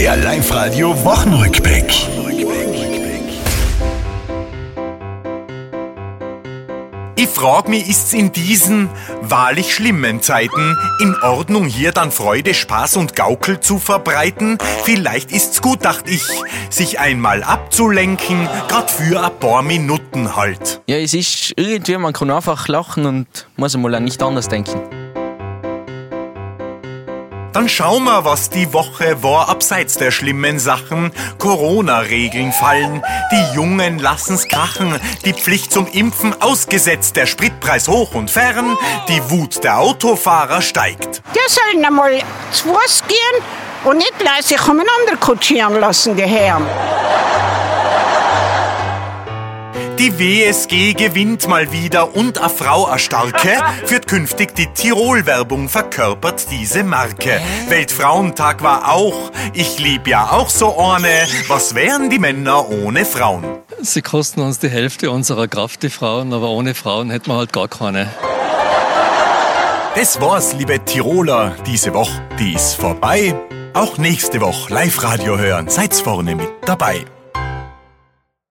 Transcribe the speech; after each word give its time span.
Der 0.00 0.16
Live-Radio 0.16 1.04
Wochenrückblick. 1.04 1.92
Ich 7.16 7.28
frag 7.28 7.68
mich, 7.68 7.86
ist's 7.86 8.14
in 8.14 8.32
diesen 8.32 8.88
wahrlich 9.20 9.74
schlimmen 9.74 10.22
Zeiten 10.22 10.74
in 11.02 11.14
Ordnung, 11.20 11.66
hier 11.66 11.92
dann 11.92 12.12
Freude, 12.12 12.54
Spaß 12.54 12.96
und 12.96 13.14
Gaukel 13.14 13.60
zu 13.60 13.78
verbreiten? 13.78 14.56
Vielleicht 14.84 15.32
ist's 15.32 15.60
gut, 15.60 15.84
dacht 15.84 16.08
ich, 16.08 16.24
sich 16.70 16.98
einmal 16.98 17.42
abzulenken, 17.42 18.48
grad 18.68 18.90
für 18.90 19.22
ein 19.22 19.38
paar 19.38 19.60
Minuten 19.60 20.34
halt. 20.34 20.80
Ja, 20.86 20.96
es 20.96 21.12
ist 21.12 21.52
irgendwie, 21.56 21.98
man 21.98 22.14
kann 22.14 22.30
einfach 22.30 22.68
lachen 22.68 23.04
und 23.04 23.26
muss 23.58 23.74
einmal 23.74 23.94
an 23.94 24.04
nicht 24.04 24.22
anders 24.22 24.48
denken. 24.48 24.80
Dann 27.52 27.68
schauen 27.68 28.04
wir, 28.04 28.24
was 28.24 28.50
die 28.50 28.72
Woche 28.72 29.22
war, 29.22 29.48
abseits 29.48 29.94
der 29.94 30.10
schlimmen 30.10 30.58
Sachen. 30.58 31.12
Corona-Regeln 31.38 32.52
fallen, 32.52 33.02
die 33.32 33.54
Jungen 33.54 33.98
lassen's 33.98 34.46
krachen, 34.46 35.00
die 35.24 35.32
Pflicht 35.32 35.72
zum 35.72 35.86
Impfen 35.86 36.40
ausgesetzt, 36.40 37.16
der 37.16 37.26
Spritpreis 37.26 37.88
hoch 37.88 38.14
und 38.14 38.30
fern, 38.30 38.76
die 39.08 39.30
Wut 39.30 39.64
der 39.64 39.78
Autofahrer 39.78 40.62
steigt. 40.62 41.22
Der 41.34 41.42
sollen 41.48 41.84
einmal 41.84 42.20
zu 42.52 42.68
Fuß 42.68 43.02
gehen 43.08 43.44
und 43.84 43.98
nicht 43.98 44.14
sich 44.44 44.62
umeinander 44.62 45.16
kutschieren 45.18 45.80
lassen, 45.80 46.16
die 46.16 46.22
Herren. 46.22 46.66
Die 50.00 50.18
WSG 50.18 50.94
gewinnt 50.94 51.46
mal 51.46 51.72
wieder 51.72 52.16
und 52.16 52.40
a 52.40 52.48
Frau 52.48 52.88
a 52.88 52.96
Starke 52.96 53.58
führt 53.84 54.06
künftig 54.06 54.54
die 54.54 54.66
Tirol-Werbung 54.68 55.68
verkörpert 55.68 56.46
diese 56.50 56.84
Marke. 56.84 57.38
Weltfrauentag 57.68 58.62
war 58.62 58.90
auch, 58.94 59.30
ich 59.52 59.78
lieb 59.78 60.06
ja 60.08 60.30
auch 60.30 60.48
so 60.48 60.78
eine, 60.78 61.26
was 61.48 61.74
wären 61.74 62.08
die 62.08 62.18
Männer 62.18 62.66
ohne 62.70 63.04
Frauen? 63.04 63.44
Sie 63.82 64.00
kosten 64.00 64.40
uns 64.40 64.58
die 64.58 64.70
Hälfte 64.70 65.10
unserer 65.10 65.48
Kraft, 65.48 65.82
die 65.82 65.90
Frauen, 65.90 66.32
aber 66.32 66.48
ohne 66.48 66.74
Frauen 66.74 67.10
hätten 67.10 67.26
wir 67.26 67.36
halt 67.36 67.52
gar 67.52 67.68
keine. 67.68 68.08
Das 69.94 70.18
war's, 70.18 70.54
liebe 70.54 70.82
Tiroler, 70.82 71.56
diese 71.66 71.92
Woche, 71.92 72.22
die 72.38 72.54
ist 72.54 72.72
vorbei. 72.76 73.34
Auch 73.74 73.98
nächste 73.98 74.40
Woche 74.40 74.72
Live-Radio 74.72 75.36
hören, 75.36 75.68
seid's 75.68 76.00
vorne 76.00 76.36
mit 76.36 76.48
dabei. 76.64 77.04